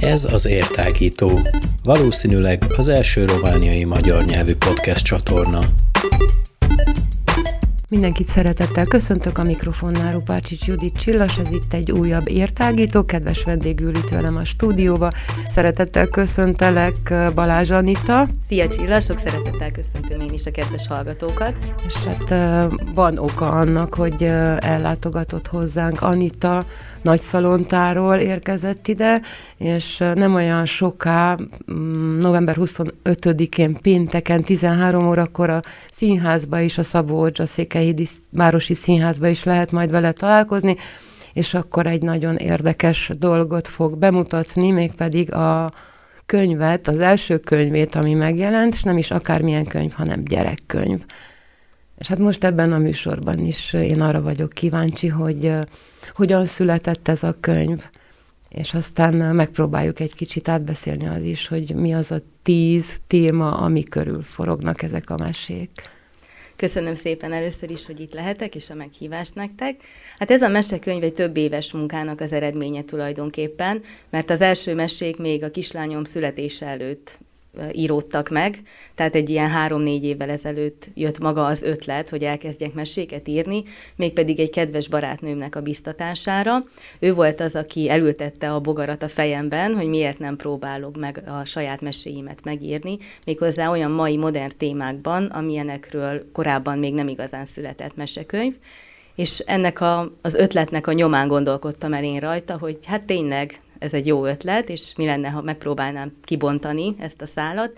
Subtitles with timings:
[0.00, 1.40] Ez az Értágító,
[1.84, 5.60] valószínűleg az első romániai magyar nyelvű podcast csatorna.
[7.90, 13.94] Mindenkit szeretettel köszöntök a mikrofonnál Rupácsics Judit Csillas, ez itt egy újabb értágító, kedves vendégül
[13.94, 15.12] itt velem a stúdióba.
[15.48, 18.26] Szeretettel köszöntelek Balázs Anita.
[18.48, 21.54] Szia Csillas, sok szeretettel köszöntöm én is a kedves hallgatókat.
[21.86, 22.28] És hát
[22.94, 24.22] van oka annak, hogy
[24.58, 26.64] ellátogatott hozzánk Anita,
[27.02, 29.20] nagyszalontáról érkezett ide,
[29.56, 31.36] és nem olyan soká,
[31.72, 39.28] mm, november 25-én pénteken 13 órakor a színházba is, a Szabó Odzsa Székelyhidi Városi Színházba
[39.28, 40.76] is lehet majd vele találkozni,
[41.32, 45.72] és akkor egy nagyon érdekes dolgot fog bemutatni, mégpedig a
[46.26, 51.04] könyvet, az első könyvét, ami megjelent, és nem is akármilyen könyv, hanem gyerekkönyv.
[52.00, 55.52] És hát most ebben a műsorban is én arra vagyok kíváncsi, hogy
[56.14, 57.84] hogyan született ez a könyv,
[58.48, 63.82] és aztán megpróbáljuk egy kicsit átbeszélni az is, hogy mi az a tíz téma, ami
[63.82, 65.70] körül forognak ezek a mesék.
[66.56, 69.80] Köszönöm szépen először is, hogy itt lehetek, és a meghívást nektek.
[70.18, 75.16] Hát ez a mesekönyv egy több éves munkának az eredménye tulajdonképpen, mert az első mesék
[75.16, 77.18] még a kislányom születése előtt
[77.72, 78.58] íródtak meg,
[78.94, 83.62] tehát egy ilyen három-négy évvel ezelőtt jött maga az ötlet, hogy elkezdjek meséket írni,
[83.96, 86.64] mégpedig egy kedves barátnőmnek a biztatására.
[86.98, 91.44] Ő volt az, aki elültette a bogarat a fejemben, hogy miért nem próbálok meg a
[91.44, 98.54] saját meséimet megírni, méghozzá olyan mai modern témákban, amilyenekről korábban még nem igazán született mesekönyv,
[99.14, 103.94] és ennek a, az ötletnek a nyomán gondolkodtam el én rajta, hogy hát tényleg ez
[103.94, 107.72] egy jó ötlet, és mi lenne, ha megpróbálnám kibontani ezt a szálat.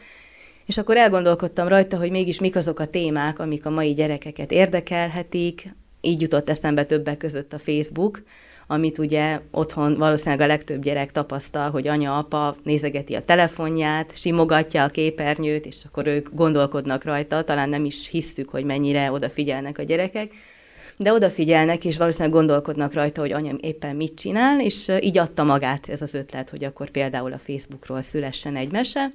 [0.66, 5.74] És akkor elgondolkodtam rajta, hogy mégis mik azok a témák, amik a mai gyerekeket érdekelhetik.
[6.00, 8.22] Így jutott eszembe többek között a Facebook,
[8.66, 14.88] amit ugye otthon valószínűleg a legtöbb gyerek tapasztal, hogy anya-apa nézegeti a telefonját, simogatja a
[14.88, 20.32] képernyőt, és akkor ők gondolkodnak rajta, talán nem is hisztük, hogy mennyire odafigyelnek a gyerekek
[21.02, 25.88] de odafigyelnek, és valószínűleg gondolkodnak rajta, hogy anyám éppen mit csinál, és így adta magát
[25.88, 29.12] ez az ötlet, hogy akkor például a Facebookról szülessen egy mese,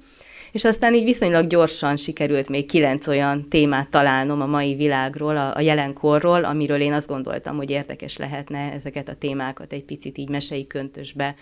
[0.52, 5.56] és aztán így viszonylag gyorsan sikerült még kilenc olyan témát találnom a mai világról, a,
[5.56, 10.28] a jelenkorról, amiről én azt gondoltam, hogy érdekes lehetne ezeket a témákat egy picit így
[10.28, 11.34] mesei köntösbe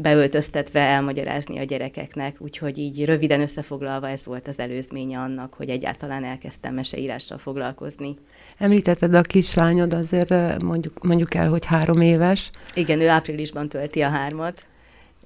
[0.00, 6.24] beöltöztetve elmagyarázni a gyerekeknek, úgyhogy így röviden összefoglalva ez volt az előzménye annak, hogy egyáltalán
[6.24, 8.16] elkezdtem meseírással foglalkozni.
[8.58, 12.50] Említetted a kislányod, azért mondjuk, mondjuk el, hogy három éves.
[12.74, 14.62] Igen, ő áprilisban tölti a hármat.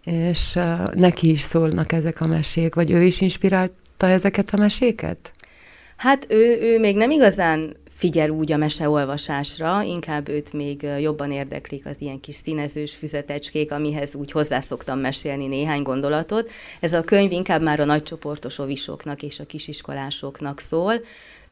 [0.05, 5.33] És uh, neki is szólnak ezek a mesék, vagy ő is inspirálta ezeket a meséket?
[5.97, 11.87] Hát ő, ő még nem igazán figyel úgy a meseolvasásra, inkább őt még jobban érdeklik
[11.87, 16.51] az ilyen kis színezős füzetecskék, amihez úgy hozzászoktam mesélni néhány gondolatot.
[16.81, 20.95] Ez a könyv inkább már a nagycsoportos ovisoknak és a kisiskolásoknak szól.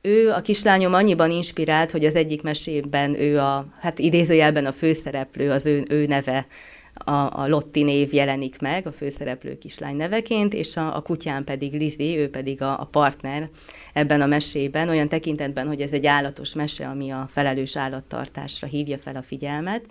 [0.01, 5.51] Ő, a kislányom annyiban inspirált, hogy az egyik mesében ő a, hát idézőjelben a főszereplő,
[5.51, 6.47] az ő, ő neve
[6.95, 11.73] a, a Lotti név jelenik meg, a főszereplő kislány neveként, és a, a kutyán pedig
[11.73, 13.49] Lizi, ő pedig a, a partner
[13.93, 18.99] ebben a mesében, olyan tekintetben, hogy ez egy állatos mese, ami a felelős állattartásra hívja
[18.99, 19.85] fel a figyelmet,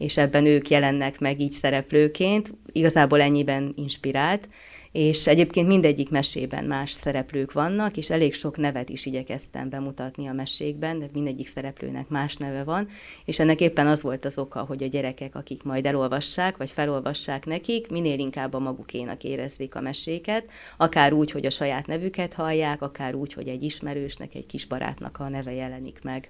[0.00, 4.48] és ebben ők jelennek meg így szereplőként, igazából ennyiben inspirált,
[4.92, 10.32] és egyébként mindegyik mesében más szereplők vannak, és elég sok nevet is igyekeztem bemutatni a
[10.32, 12.88] mesékben, de mindegyik szereplőnek más neve van,
[13.24, 17.46] és ennek éppen az volt az oka, hogy a gyerekek, akik majd elolvassák, vagy felolvassák
[17.46, 20.44] nekik, minél inkább a magukénak érezzék a meséket,
[20.76, 25.18] akár úgy, hogy a saját nevüket hallják, akár úgy, hogy egy ismerősnek, egy kis barátnak
[25.18, 26.28] a neve jelenik meg.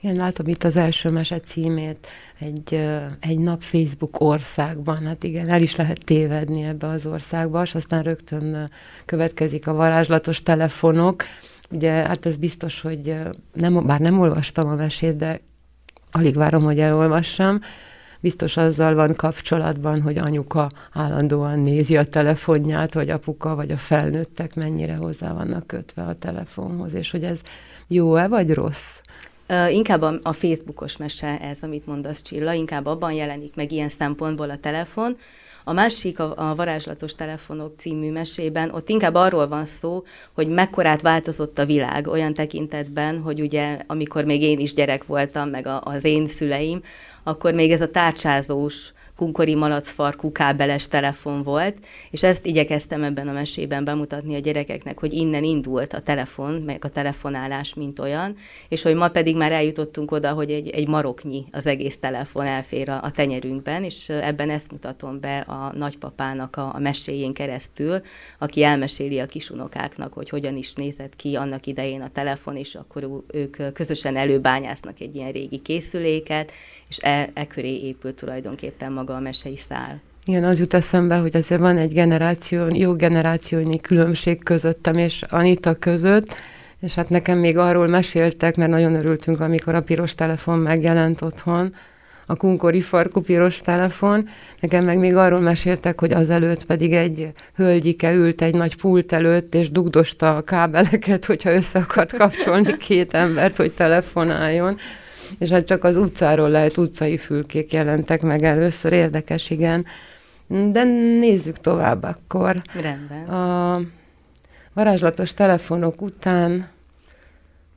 [0.00, 2.06] Igen, látom itt az első mese címét,
[2.38, 2.88] egy,
[3.20, 8.02] egy nap Facebook országban, hát igen, el is lehet tévedni ebbe az országba, és aztán
[8.02, 8.70] rögtön
[9.04, 11.24] következik a varázslatos telefonok.
[11.70, 13.14] Ugye, hát ez biztos, hogy
[13.52, 15.40] nem, bár nem olvastam a mesét, de
[16.10, 17.60] alig várom, hogy elolvassam,
[18.22, 24.54] biztos azzal van kapcsolatban, hogy anyuka állandóan nézi a telefonját, vagy apuka, vagy a felnőttek
[24.54, 27.40] mennyire hozzá vannak kötve a telefonhoz, és hogy ez
[27.86, 29.00] jó-e, vagy rossz?
[29.70, 34.50] Inkább a, a Facebookos mese ez, amit mondasz Csilla, inkább abban jelenik meg ilyen szempontból
[34.50, 35.16] a telefon.
[35.64, 41.02] A másik, a, a Varázslatos Telefonok című mesében, ott inkább arról van szó, hogy mekkorát
[41.02, 45.80] változott a világ olyan tekintetben, hogy ugye amikor még én is gyerek voltam, meg a,
[45.84, 46.82] az én szüleim,
[47.22, 51.76] akkor még ez a tárcsázós kunkori malacfarkú kábeles telefon volt,
[52.10, 56.84] és ezt igyekeztem ebben a mesében bemutatni a gyerekeknek, hogy innen indult a telefon, meg
[56.84, 58.36] a telefonálás, mint olyan,
[58.68, 62.88] és hogy ma pedig már eljutottunk oda, hogy egy, egy maroknyi az egész telefon elfér
[62.88, 68.00] a, a tenyerünkben, és ebben ezt mutatom be a nagypapának a, a meséjén keresztül,
[68.38, 73.22] aki elmeséli a kisunokáknak, hogy hogyan is nézett ki annak idején a telefon, és akkor
[73.32, 76.52] ők közösen előbányásznak egy ilyen régi készüléket,
[76.88, 80.00] és e, e köré épült tulajdonképpen maga a mesei szál.
[80.24, 85.74] Igen, az jut eszembe, hogy azért van egy generáció, jó generációnyi különbség közöttem és Anita
[85.74, 86.34] között,
[86.80, 91.74] és hát nekem még arról meséltek, mert nagyon örültünk, amikor a piros telefon megjelent otthon,
[92.26, 94.28] a kunkori farkú piros telefon.
[94.60, 99.54] Nekem meg még arról meséltek, hogy azelőtt pedig egy hölgyike ült egy nagy pult előtt,
[99.54, 104.76] és dugdosta a kábeleket, hogyha össze akart kapcsolni két embert, hogy telefonáljon.
[105.38, 109.86] És hát csak az utcáról lehet utcai fülkék jelentek meg először, érdekes, igen.
[110.46, 110.84] De
[111.18, 112.62] nézzük tovább akkor.
[112.80, 113.28] Rendben.
[113.28, 113.80] A
[114.72, 116.68] varázslatos telefonok után,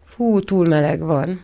[0.05, 1.41] fú, túl meleg van.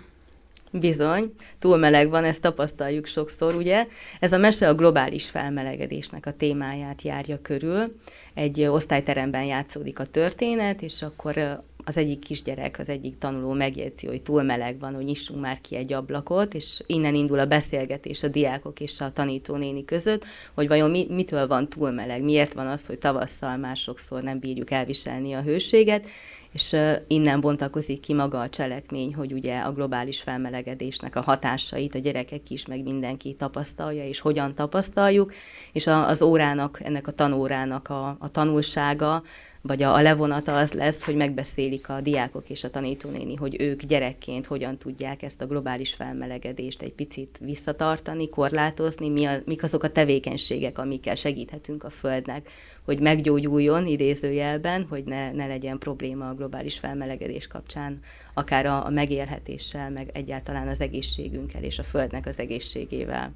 [0.74, 3.88] Bizony, túl meleg van, ezt tapasztaljuk sokszor, ugye?
[4.20, 7.96] Ez a mese a globális felmelegedésnek a témáját járja körül.
[8.34, 14.22] Egy osztályteremben játszódik a történet, és akkor az egyik kisgyerek, az egyik tanuló megjegyzi, hogy
[14.22, 18.28] túl meleg van, hogy nyissunk már ki egy ablakot, és innen indul a beszélgetés a
[18.28, 22.86] diákok és a tanítónéni között, hogy vajon mi, mitől van túl meleg, miért van az,
[22.86, 26.06] hogy tavasszal már sokszor nem bírjuk elviselni a hőséget,
[26.54, 26.76] és
[27.08, 32.50] innen bontakozik ki maga a cselekmény, hogy ugye a globális felmelegedésnek a hatásait a gyerekek
[32.50, 35.34] is, meg mindenki tapasztalja, és hogyan tapasztaljuk,
[35.72, 39.24] és az órának, ennek a tanórának a, a tanulsága,
[39.62, 43.84] vagy a, a levonata az lesz, hogy megbeszélik a diákok és a tanítónéni, hogy ők
[43.84, 49.84] gyerekként hogyan tudják ezt a globális felmelegedést egy picit visszatartani, korlátozni, mi a, mik azok
[49.84, 52.50] a tevékenységek, amikkel segíthetünk a Földnek,
[52.86, 58.00] hogy meggyógyuljon idézőjelben, hogy ne, ne legyen probléma a globális felmelegedés kapcsán,
[58.34, 63.34] akár a, a megélhetéssel, meg egyáltalán az egészségünkkel és a Földnek az egészségével.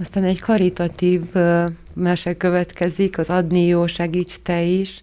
[0.00, 1.22] Aztán egy karitatív
[1.94, 5.00] mese következik, az adni jó, segíts te is.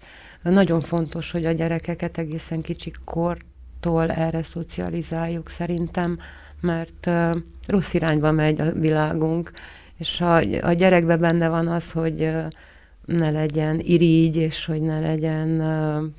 [0.52, 6.18] Nagyon fontos, hogy a gyerekeket egészen kicsi kortól erre szocializáljuk szerintem,
[6.62, 7.10] mert
[7.68, 9.52] rossz irányba megy a világunk,
[9.98, 12.30] és a, a gyerekben benne van az, hogy
[13.06, 15.64] ne legyen irigy, és hogy ne legyen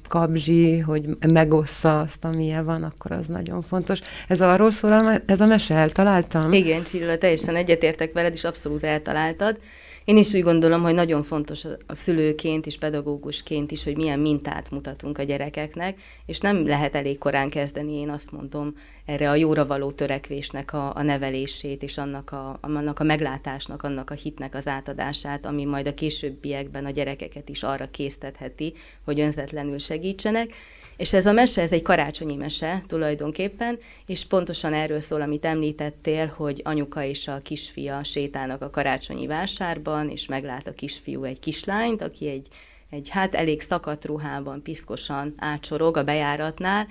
[0.09, 4.01] kabzsi, hogy megossza azt, amilyen van, akkor az nagyon fontos.
[4.29, 6.53] Ez arról szól, ez a mese, eltaláltam?
[6.53, 9.59] Igen, Csilla, teljesen egyetértek veled, és abszolút eltaláltad.
[10.07, 14.71] Én is úgy gondolom, hogy nagyon fontos a szülőként és pedagógusként is, hogy milyen mintát
[14.71, 18.75] mutatunk a gyerekeknek, és nem lehet elég korán kezdeni, én azt mondom,
[19.07, 24.11] erre a jóra való törekvésnek a, a nevelését, és annak a, annak a meglátásnak, annak
[24.11, 28.75] a hitnek az átadását, ami majd a későbbiekben a gyerekeket is arra késztetheti,
[29.05, 30.53] hogy önzetlenül segítsenek.
[30.97, 36.27] És ez a mese, ez egy karácsonyi mese tulajdonképpen, és pontosan erről szól, amit említettél,
[36.37, 42.03] hogy anyuka és a kisfia sétálnak a karácsonyi vásárban, és meglát a kisfiú egy kislányt,
[42.03, 42.49] aki egy,
[42.91, 46.87] egy hát elég szakadt ruhában, piszkosan átsorog a bejáratnál,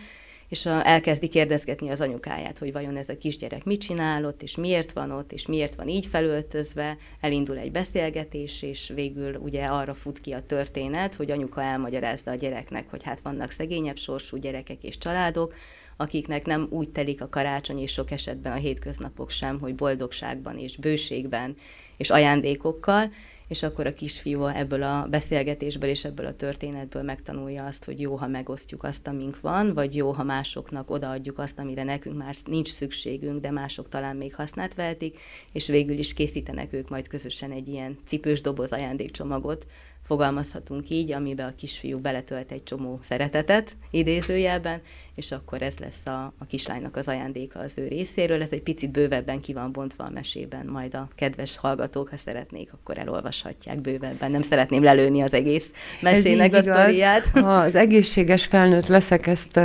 [0.55, 4.55] és a, elkezdi kérdezgetni az anyukáját, hogy vajon ez a kisgyerek mit csinál ott, és
[4.55, 9.93] miért van ott, és miért van így felöltözve, elindul egy beszélgetés, és végül ugye arra
[9.93, 14.83] fut ki a történet, hogy anyuka elmagyarázza a gyereknek, hogy hát vannak szegényebb sorsú gyerekek
[14.83, 15.53] és családok,
[15.97, 20.77] akiknek nem úgy telik a karácsony, és sok esetben a hétköznapok sem, hogy boldogságban és
[20.77, 21.55] bőségben
[21.97, 23.11] és ajándékokkal,
[23.47, 28.15] és akkor a kisfiú ebből a beszélgetésből és ebből a történetből megtanulja azt, hogy jó,
[28.15, 32.71] ha megosztjuk azt, amink van, vagy jó, ha másoknak odaadjuk azt, amire nekünk már nincs
[32.71, 35.19] szükségünk, de mások talán még hasznát vehetik,
[35.51, 39.65] és végül is készítenek ők majd közösen egy ilyen cipős doboz ajándékcsomagot,
[40.05, 44.81] fogalmazhatunk így, amiben a kisfiú beletölt egy csomó szeretetet idézőjelben,
[45.15, 48.41] és akkor ez lesz a, a kislánynak az ajándéka az ő részéről.
[48.41, 52.73] Ez egy picit bővebben ki van bontva a mesében, majd a kedves hallgatók, ha szeretnék,
[52.73, 54.31] akkor elolvashatják bővebben.
[54.31, 55.69] Nem szeretném lelőni az egész
[56.01, 57.27] mesének a sztoriát.
[57.27, 59.59] Ha az egészséges felnőtt leszek, ezt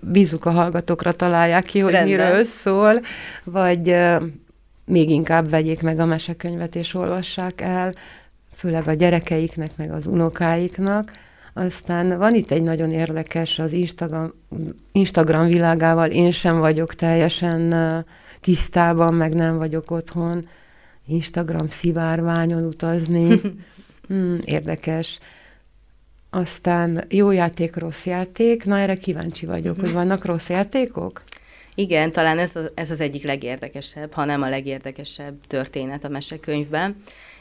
[0.00, 2.16] bízuk a hallgatókra, találják ki, hogy Rendben.
[2.16, 3.00] miről szól,
[3.44, 3.96] vagy
[4.86, 7.92] még inkább vegyék meg a mesekönyvet és olvassák el
[8.56, 11.12] főleg a gyerekeiknek, meg az unokáiknak.
[11.52, 14.32] Aztán van itt egy nagyon érdekes az Instagram,
[14.92, 17.74] Instagram világával, én sem vagyok teljesen
[18.40, 20.48] tisztában, meg nem vagyok otthon.
[21.06, 23.40] Instagram szivárványon utazni.
[24.08, 25.18] Hmm, érdekes.
[26.30, 28.64] Aztán jó játék, rossz játék.
[28.64, 31.22] Na, erre kíváncsi vagyok, hogy vannak rossz játékok?
[31.74, 36.96] Igen, talán ez, ez az egyik legérdekesebb, ha nem a legérdekesebb történet a mesekönyvben.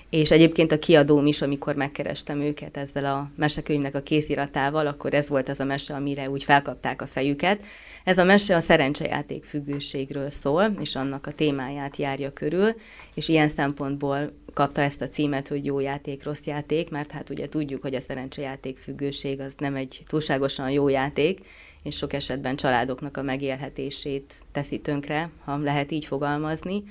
[0.09, 5.29] És egyébként a kiadóm is, amikor megkerestem őket ezzel a mesekönyvnek a kéziratával, akkor ez
[5.29, 7.63] volt az a mese, amire úgy felkapták a fejüket.
[8.03, 12.75] Ez a mese a szerencsejáték függőségről szól, és annak a témáját járja körül,
[13.13, 17.50] és ilyen szempontból kapta ezt a címet, hogy jó játék, rossz játék, mert hát ugye
[17.50, 21.39] tudjuk, hogy a szerencsejáték függőség az nem egy túlságosan jó játék,
[21.83, 26.83] és sok esetben családoknak a megélhetését teszi tönkre, ha lehet így fogalmazni,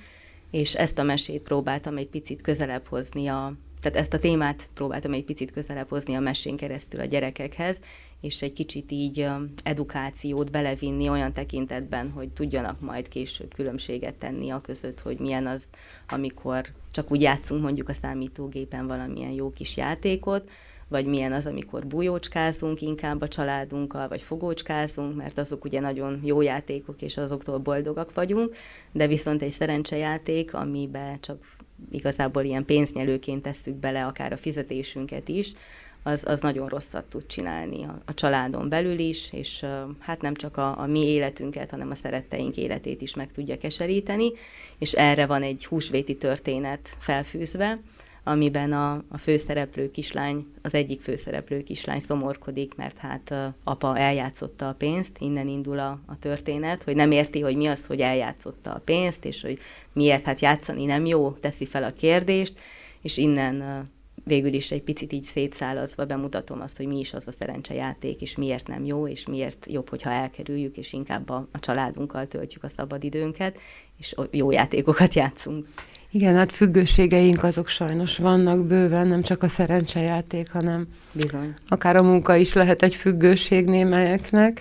[0.55, 5.13] és ezt a mesét próbáltam egy picit közelebb hozni a, tehát ezt a témát próbáltam
[5.13, 7.81] egy picit közelebb hozni a mesén keresztül a gyerekekhez,
[8.21, 9.27] és egy kicsit így
[9.63, 15.65] edukációt belevinni olyan tekintetben, hogy tudjanak majd később különbséget tenni a között, hogy milyen az,
[16.09, 20.51] amikor csak úgy játszunk mondjuk a számítógépen valamilyen jó kis játékot,
[20.89, 26.41] vagy milyen az, amikor bújócskázunk inkább a családunkkal, vagy fogócskázunk, mert azok ugye nagyon jó
[26.41, 28.57] játékok, és azoktól boldogak vagyunk,
[28.93, 31.57] de viszont egy szerencsejáték, amiben csak
[31.91, 35.53] igazából ilyen pénznyelőként tesszük bele akár a fizetésünket is,
[36.07, 39.67] az, az nagyon rosszat tud csinálni a, a családon belül is, és
[39.99, 44.33] hát nem csak a, a mi életünket, hanem a szeretteink életét is meg tudja keseríteni,
[44.79, 47.81] és erre van egy húsvéti történet felfűzve,
[48.25, 54.75] amiben a, a főszereplő kislány, az egyik főszereplő kislány szomorkodik, mert hát apa eljátszotta a
[54.75, 58.83] pénzt, innen indul a, a történet, hogy nem érti, hogy mi az, hogy eljátszotta a
[58.85, 59.59] pénzt, és hogy
[59.93, 62.61] miért hát játszani nem jó, teszi fel a kérdést,
[63.03, 63.85] és innen
[64.25, 68.37] végül is egy picit így szétszálazva bemutatom azt, hogy mi is az a szerencsejáték, és
[68.37, 72.69] miért nem jó, és miért jobb, hogyha elkerüljük, és inkább a, a családunkkal töltjük a
[72.69, 73.61] szabadidőnket,
[73.99, 75.69] és jó játékokat játszunk.
[76.15, 81.55] Igen, hát függőségeink azok sajnos vannak bőven, nem csak a szerencsejáték, hanem Bizony.
[81.69, 84.61] akár a munka is lehet egy függőség némelyeknek.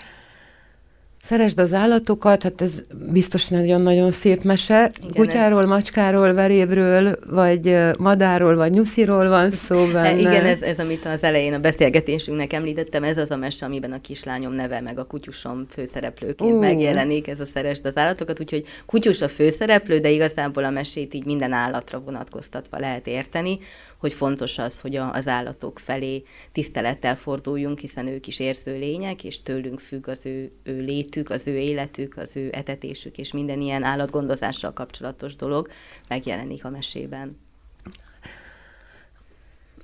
[1.25, 4.91] Szeresd az állatokat, hát ez biztos nagyon-nagyon szép mese.
[4.99, 5.67] Igen, Kutyáról, ez...
[5.67, 10.17] macskáról, verébről, vagy madáról, vagy nyusziról van szó benne.
[10.17, 14.01] Igen, ez, ez, amit az elején a beszélgetésünknek említettem, ez az a mese, amiben a
[14.01, 16.59] kislányom neve, meg a kutyusom főszereplőként uh.
[16.59, 21.25] megjelenik, ez a Szeresd az állatokat, úgyhogy kutyus a főszereplő, de igazából a mesét így
[21.25, 23.59] minden állatra vonatkoztatva lehet érteni,
[23.97, 29.23] hogy fontos az, hogy a, az állatok felé tisztelettel forduljunk, hiszen ők is érző lények,
[29.23, 30.81] és tőlünk függ az ő, ő
[31.15, 35.67] létük, az ő életük, az ő etetésük, és minden ilyen állatgondozással kapcsolatos dolog
[36.07, 37.37] megjelenik a mesében.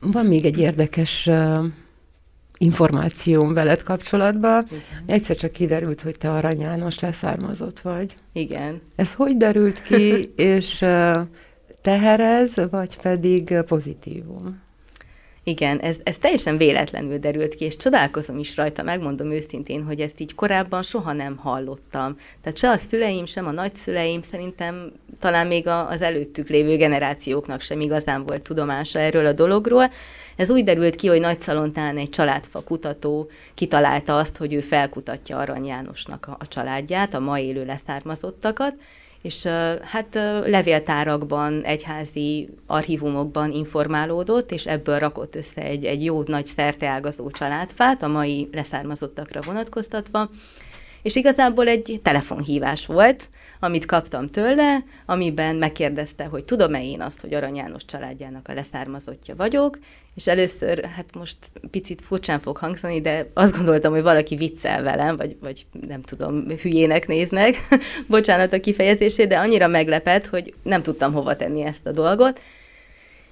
[0.02, 1.66] Van még egy érdekes uh,
[2.58, 4.66] információm veled kapcsolatban.
[4.68, 5.04] Igen.
[5.06, 8.16] Egyszer csak kiderült, hogy te Arany János leszármazott vagy.
[8.34, 8.82] Igen.
[8.96, 11.22] Ez hogy derült ki, és uh,
[11.82, 14.68] teherez, vagy pedig pozitívum?
[15.50, 20.20] Igen, ez, ez teljesen véletlenül derült ki, és csodálkozom is rajta, megmondom őszintén, hogy ezt
[20.20, 22.16] így korábban soha nem hallottam.
[22.42, 27.62] Tehát se a szüleim, sem a nagyszüleim, szerintem talán még a, az előttük lévő generációknak
[27.62, 29.92] sem igazán volt tudomása erről a dologról.
[30.36, 35.66] Ez úgy derült ki, hogy Nagyszalontán egy családfa kutató kitalálta azt, hogy ő felkutatja Arany
[35.66, 38.74] Jánosnak a, a családját, a ma élő leszármazottakat,
[39.22, 39.46] és
[39.82, 48.04] hát levéltárakban, egyházi archívumokban informálódott, és ebből rakott össze egy, egy jó nagy szerteágazó családfát,
[48.04, 50.30] a mai leszármazottakra vonatkoztatva,
[51.02, 53.30] és igazából egy telefonhívás volt,
[53.60, 59.36] amit kaptam tőle, amiben megkérdezte, hogy tudom-e én azt, hogy Arany János családjának a leszármazottja
[59.36, 59.80] vagyok,
[60.16, 61.38] és először, hát most
[61.72, 66.46] picit furcsán fog hangzani, de azt gondoltam, hogy valaki viccel velem, vagy, vagy nem tudom,
[66.62, 67.68] hülyének néznek,
[68.08, 72.40] bocsánat a kifejezését, de annyira meglepett, hogy nem tudtam hova tenni ezt a dolgot,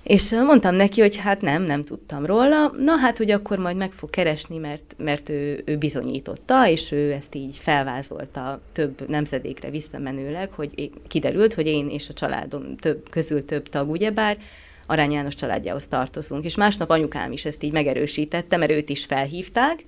[0.07, 2.73] és mondtam neki, hogy hát nem, nem tudtam róla.
[2.77, 7.11] Na hát, hogy akkor majd meg fog keresni, mert, mert ő, ő bizonyította, és ő
[7.11, 13.45] ezt így felvázolta több nemzedékre visszamenőleg, hogy kiderült, hogy én és a családom több, közül
[13.45, 14.37] több tag, ugyebár,
[14.85, 16.45] Arány János családjához tartozunk.
[16.45, 19.85] És másnap anyukám is ezt így megerősítette, mert őt is felhívták,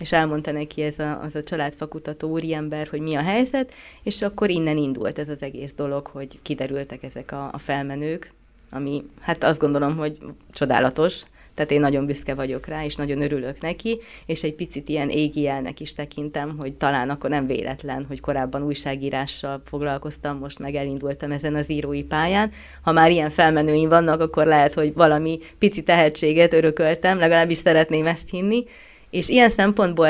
[0.00, 4.50] és elmondta neki ez a, az a családfakutató úriember, hogy mi a helyzet, és akkor
[4.50, 8.32] innen indult ez az egész dolog, hogy kiderültek ezek a, a felmenők,
[8.72, 10.18] ami hát azt gondolom, hogy
[10.52, 11.22] csodálatos,
[11.54, 15.40] tehát én nagyon büszke vagyok rá, és nagyon örülök neki, és egy picit ilyen égi
[15.40, 21.32] jelnek is tekintem, hogy talán akkor nem véletlen, hogy korábban újságírással foglalkoztam, most meg elindultam
[21.32, 22.50] ezen az írói pályán.
[22.82, 28.30] Ha már ilyen felmenőim vannak, akkor lehet, hogy valami pici tehetséget örököltem, legalábbis szeretném ezt
[28.30, 28.64] hinni,
[29.12, 30.06] és ilyen szempontból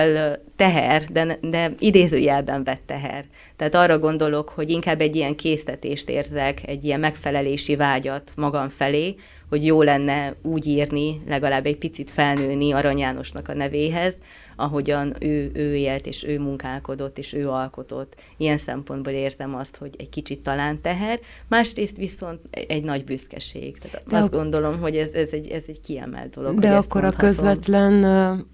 [0.57, 3.25] teher, de, de idézőjelben vett teher.
[3.57, 9.15] Tehát arra gondolok, hogy inkább egy ilyen késztetést érzek, egy ilyen megfelelési vágyat magam felé,
[9.49, 14.17] hogy jó lenne úgy írni, legalább egy picit felnőni Arany Jánosnak a nevéhez,
[14.57, 18.15] ahogyan ő, ő élt, és ő munkálkodott, és ő alkotott.
[18.37, 23.79] Ilyen szempontból érzem azt, hogy egy kicsit talán teher, másrészt viszont egy nagy büszkeség.
[23.79, 26.59] Tehát de azt gondolom, hogy ez, ez, egy, ez egy kiemelt dolog.
[26.59, 28.03] De akkor a közvetlen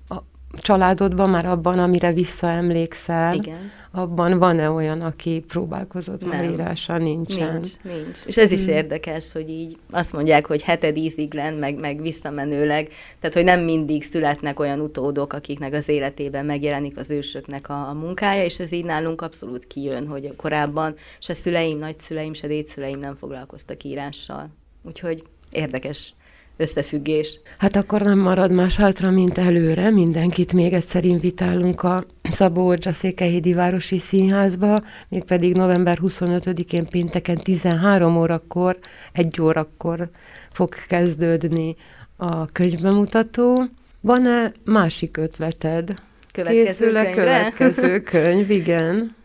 [0.08, 0.24] a
[0.56, 3.70] családodban, már abban, amire visszaemlékszel, Igen.
[3.90, 6.30] abban van-e olyan, aki próbálkozott Nem.
[6.30, 6.98] már írása?
[6.98, 7.52] Nincsen.
[7.52, 8.18] Nincs, nincs.
[8.26, 8.74] És ez is hmm.
[8.74, 12.88] érdekes, hogy így azt mondják, hogy heted íziglen, meg, meg visszamenőleg,
[13.20, 17.92] tehát hogy nem mindig születnek olyan utódok, akiknek az életében megjelenik az ősöknek a, a
[17.92, 23.14] munkája, és ez így nálunk abszolút kijön, hogy korábban se szüleim, nagyszüleim, se dédszüleim nem
[23.14, 24.48] foglalkoztak írással.
[24.82, 26.14] Úgyhogy érdekes
[26.58, 27.40] összefüggés.
[27.58, 29.90] Hát akkor nem marad más hátra, mint előre.
[29.90, 38.16] Mindenkit még egyszer invitálunk a Szabó Ordzsa Székelyhédi Városi Színházba, mégpedig november 25-én pénteken 13
[38.16, 38.78] órakor,
[39.12, 40.10] egy órakor
[40.52, 41.76] fog kezdődni
[42.16, 43.64] a könyvbemutató.
[44.00, 45.94] Van-e másik ötleted?
[46.32, 49.16] Következő Készül a következő könyv, igen.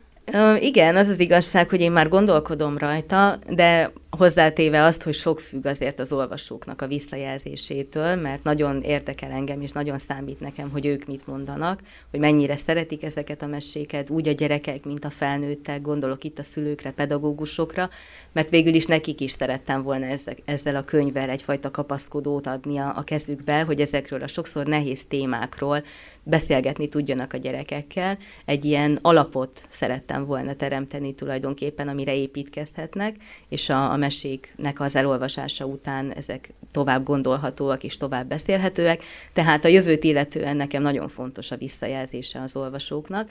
[0.60, 5.65] Igen, az az igazság, hogy én már gondolkodom rajta, de hozzátéve azt, hogy sok függ
[5.65, 11.05] azért az olvasóknak a visszajelzésétől, mert nagyon érdekel engem, és nagyon számít nekem, hogy ők
[11.05, 11.79] mit mondanak,
[12.12, 16.43] hogy mennyire szeretik ezeket a meséket, úgy a gyerekek, mint a felnőttek, gondolok itt a
[16.43, 17.89] szülőkre, pedagógusokra,
[18.32, 22.93] mert végül is nekik is szerettem volna ezzel, ezzel a könyvvel egyfajta kapaszkodót adni a,
[22.96, 25.84] a kezükbe, hogy ezekről a sokszor nehéz témákról
[26.24, 28.17] beszélgetni tudjanak a gyerekekkel.
[28.46, 33.15] Egy ilyen alapot szerettem volna teremteni tulajdonképpen, amire építkezhetnek,
[33.50, 39.03] és a, a meséknek az elolvasása után ezek tovább gondolhatóak és tovább beszélhetőek.
[39.33, 43.29] Tehát a jövőt illetően nekem nagyon fontos a visszajelzése az olvasóknak,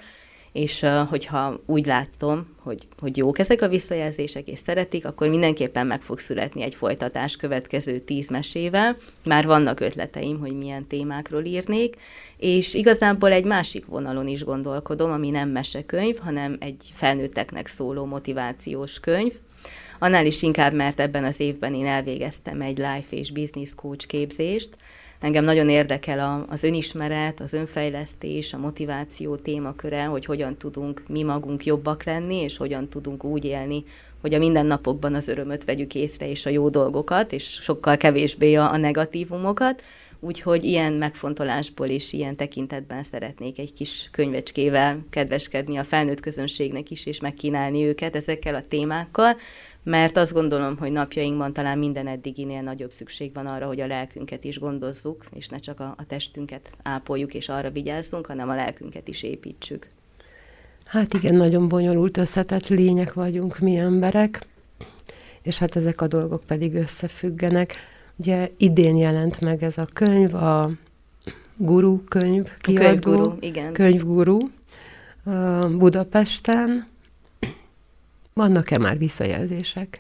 [0.53, 6.03] és hogyha úgy látom, hogy, hogy jók ezek a visszajelzések, és szeretik, akkor mindenképpen meg
[6.03, 8.97] fog születni egy folytatás következő tíz mesével.
[9.25, 11.97] Már vannak ötleteim, hogy milyen témákról írnék,
[12.37, 19.01] és igazából egy másik vonalon is gondolkodom, ami nem mesekönyv, hanem egy felnőtteknek szóló motivációs
[19.01, 19.33] könyv,
[20.03, 24.69] annál is inkább, mert ebben az évben én elvégeztem egy life és business coach képzést.
[25.21, 31.23] Engem nagyon érdekel a, az önismeret, az önfejlesztés, a motiváció témaköre, hogy hogyan tudunk mi
[31.23, 33.85] magunk jobbak lenni, és hogyan tudunk úgy élni,
[34.21, 38.73] hogy a mindennapokban az örömöt vegyük észre, és a jó dolgokat, és sokkal kevésbé a,
[38.73, 39.83] a negatívumokat.
[40.25, 47.07] Úgyhogy ilyen megfontolásból és ilyen tekintetben szeretnék egy kis könyvecskével kedveskedni a felnőtt közönségnek is,
[47.07, 49.37] és megkínálni őket ezekkel a témákkal,
[49.83, 54.45] mert azt gondolom, hogy napjainkban talán minden eddiginél nagyobb szükség van arra, hogy a lelkünket
[54.45, 59.09] is gondozzuk, és ne csak a, a testünket ápoljuk és arra vigyázzunk, hanem a lelkünket
[59.09, 59.89] is építsük.
[60.85, 64.47] Hát igen, nagyon bonyolult, összetett lények vagyunk mi emberek,
[65.43, 67.75] és hát ezek a dolgok pedig összefüggenek.
[68.17, 70.71] Ugye idén jelent meg ez a könyv, a
[71.57, 72.83] Guru könyv kiadó.
[72.85, 73.73] Könyvguru, igen.
[73.73, 74.39] Könyvguru
[75.79, 76.87] Budapesten.
[78.35, 79.99] Vannak-e már visszajelzések?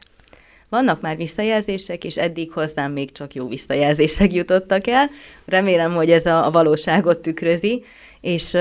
[0.68, 5.11] Vannak már visszajelzések, és eddig hozzám még csak jó visszajelzések jutottak el.
[5.45, 7.85] Remélem, hogy ez a, a valóságot tükrözi,
[8.22, 8.56] és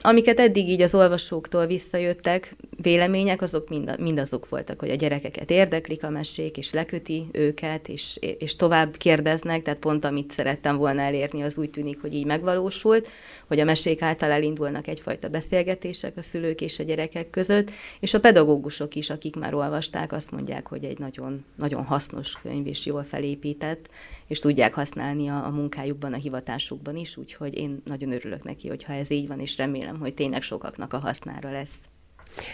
[0.00, 6.04] amiket eddig így az olvasóktól visszajöttek, vélemények, azok mind, mindazok voltak, hogy a gyerekeket érdeklik
[6.04, 11.42] a mesék, és leköti őket, és, és tovább kérdeznek, tehát pont amit szerettem volna elérni,
[11.42, 13.08] az úgy tűnik, hogy így megvalósult,
[13.46, 18.20] hogy a mesék által elindulnak egyfajta beszélgetések a szülők és a gyerekek között, és a
[18.20, 23.02] pedagógusok is, akik már olvasták, azt mondják, hogy egy nagyon, nagyon hasznos könyv, és jól
[23.02, 23.88] felépített,
[24.26, 28.92] és tudják használni a, a munkájukban, a hivatásukban is, úgyhogy én nagyon örülök neki, hogyha
[28.92, 31.74] ez így van, és remélem, hogy tényleg sokaknak a hasznára lesz.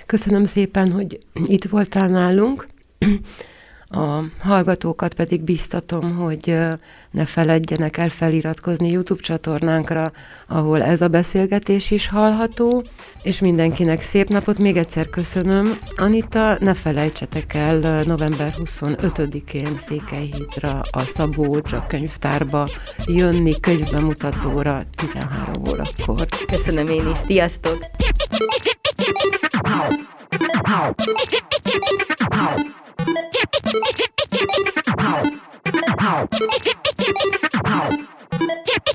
[0.07, 2.69] Köszönöm szépen, hogy itt voltál nálunk.
[3.93, 6.57] A hallgatókat pedig biztatom, hogy
[7.11, 10.13] ne feledjenek el feliratkozni YouTube csatornánkra,
[10.47, 12.85] ahol ez a beszélgetés is hallható,
[13.23, 14.59] és mindenkinek szép napot.
[14.59, 15.79] Még egyszer köszönöm.
[15.97, 22.69] Anita, ne felejtsetek el november 25-én Székelyhídra a Szabó a könyvtárba
[23.07, 26.27] jönni könyvbemutatóra 13 órakor.
[26.47, 27.19] Köszönöm én is.
[27.19, 27.79] Sziasztok!
[35.01, 38.05] キャピキャピキャピキャピキャピ
[38.65, 38.91] キャピ。